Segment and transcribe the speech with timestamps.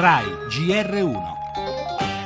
[0.00, 1.20] RAI GR1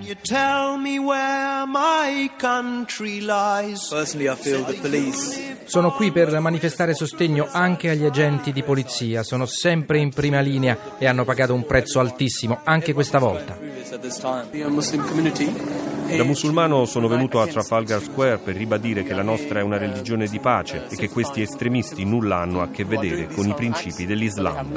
[0.00, 3.88] You tell me where my country lies.
[3.90, 9.22] Personally, I feel the police Sono qui per manifestare sostegno anche agli agenti di polizia.
[9.22, 13.58] Sono sempre in prima linea e hanno pagato un prezzo altissimo anche questa volta.
[13.92, 14.46] at this time.
[14.50, 15.52] The Muslim community.
[16.16, 20.26] Da musulmano sono venuto a Trafalgar Square per ribadire che la nostra è una religione
[20.26, 24.72] di pace e che questi estremisti nulla hanno a che vedere con i principi dell'Islam.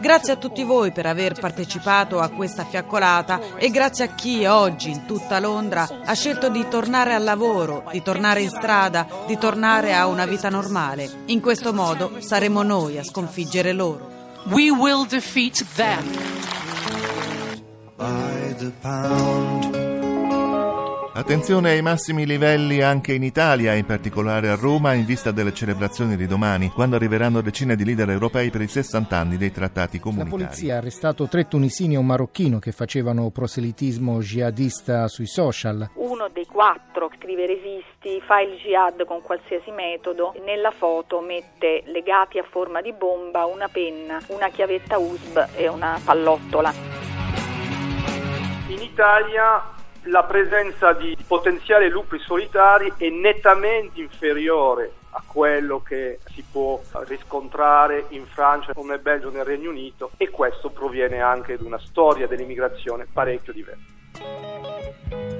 [0.00, 4.90] Grazie a tutti voi per aver partecipato a questa fiaccolata e grazie a chi oggi
[4.90, 9.94] in tutta Londra ha scelto di tornare al lavoro, di tornare in strada, di tornare
[9.94, 11.24] a una vita normale.
[11.26, 14.08] In questo modo saremo noi a sconfiggere loro.
[14.44, 16.02] We will defeat them.
[17.96, 19.65] By the pound.
[21.16, 26.14] Attenzione ai massimi livelli anche in Italia, in particolare a Roma, in vista delle celebrazioni
[26.14, 30.02] di domani, quando arriveranno decine di leader europei per i 60 anni dei trattati La
[30.02, 30.42] comunitari.
[30.42, 35.88] polizia ha arrestato tre tunisini e un marocchino che facevano proselitismo jihadista sui social.
[35.94, 42.36] uno dei quattro scrive resisti, fa il jihad con qualsiasi metodo, nella foto mette legati
[42.36, 46.74] a forma di bomba una penna, una chiavetta USB e una pallottola.
[48.68, 49.72] In Italia
[50.06, 58.06] la presenza di potenziali lupi solitari è nettamente inferiore a quello che si può riscontrare
[58.10, 63.06] in Francia come Belgio nel Regno Unito e questo proviene anche da una storia dell'immigrazione
[63.10, 65.35] parecchio diversa.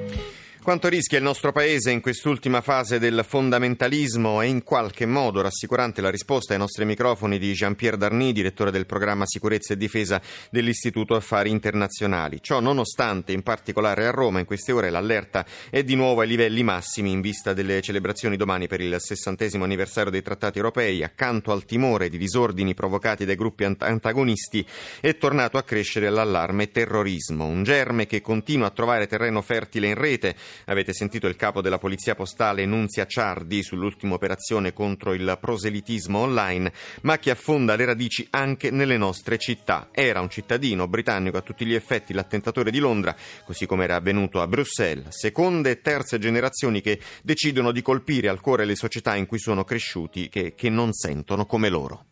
[0.66, 4.40] Quanto rischia il nostro paese in quest'ultima fase del fondamentalismo?
[4.40, 8.84] È in qualche modo rassicurante la risposta ai nostri microfoni di Jean-Pierre Darny, direttore del
[8.84, 12.42] programma Sicurezza e Difesa dell'Istituto Affari Internazionali.
[12.42, 16.64] Ciò nonostante, in particolare a Roma, in queste ore l'allerta è di nuovo ai livelli
[16.64, 21.04] massimi in vista delle celebrazioni domani per il sessantesimo anniversario dei trattati europei.
[21.04, 24.66] Accanto al timore di disordini provocati dai gruppi ant- antagonisti
[25.00, 29.94] è tornato a crescere l'allarme terrorismo, un germe che continua a trovare terreno fertile in
[29.94, 30.34] rete.
[30.64, 36.72] Avete sentito il capo della polizia postale Nunzia Ciardi sull'ultima operazione contro il proselitismo online,
[37.02, 39.88] ma che affonda le radici anche nelle nostre città.
[39.92, 43.14] Era un cittadino britannico a tutti gli effetti l'attentatore di Londra,
[43.44, 45.08] così come era avvenuto a Bruxelles.
[45.10, 49.64] Seconde e terze generazioni che decidono di colpire al cuore le società in cui sono
[49.64, 52.04] cresciuti, che, che non sentono come loro.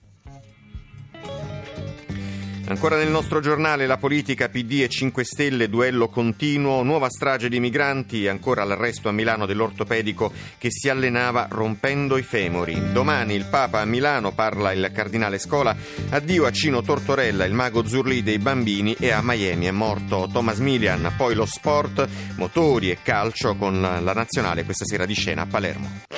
[2.67, 7.61] Ancora nel nostro giornale la politica PD e 5 Stelle, duello continuo, nuova strage di
[7.61, 12.91] migranti, ancora l'arresto a Milano dell'ortopedico che si allenava rompendo i femori.
[12.91, 15.77] Domani il Papa a Milano parla il cardinale Scola,
[16.09, 20.59] addio a Cino Tortorella, il mago Zurli dei bambini e a Miami è morto Thomas
[20.59, 21.13] Milian.
[21.19, 26.14] Poi lo sport, motori e calcio con la nazionale questa sera di scena a Palermo.